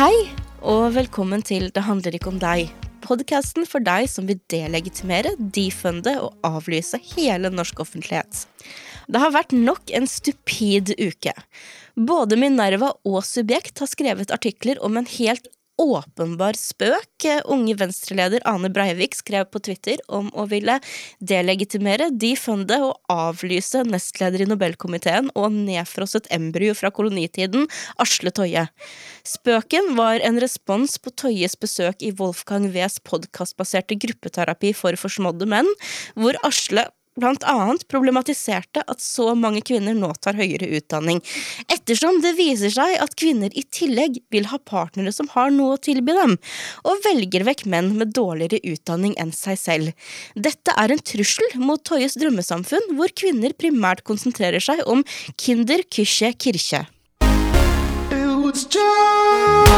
[0.00, 0.30] Hei,
[0.64, 2.70] og velkommen til Det handler ikke om deg.
[3.04, 8.46] Podkasten for deg som vil delegitimere, defunde og avlyse hele norsk offentlighet.
[9.12, 11.34] Det har vært nok en stupid uke.
[12.00, 17.26] Både Minerva og Subjekt har skrevet artikler om en helt åpenbar spøk.
[17.50, 20.76] Unge venstreleder Ane Breivik skrev på Twitter om å ville
[21.18, 27.66] delegitimere, defunde og avlyse nestleder i Nobelkomiteen og nedfrosset embryo fra kolonitiden,
[28.02, 28.66] Asle Toje.
[29.26, 35.68] Spøken var en respons på Toyes besøk i Wolfgang Wes podkastbaserte gruppeterapi for forsmådde menn,
[36.16, 41.20] hvor Asle blant annet problematiserte at så mange kvinner nå tar høyere utdanning,
[41.72, 45.82] ettersom det viser seg at kvinner i tillegg vil ha partnere som har noe å
[45.82, 46.36] tilby dem,
[46.84, 50.06] og velger vekk menn med dårligere utdanning enn seg selv.
[50.34, 55.04] Dette er en trussel mot Toyes drømmesamfunn, hvor kvinner primært konsentrerer seg om
[55.40, 56.86] Kinder Kysje Kirche.
[58.10, 59.69] It was just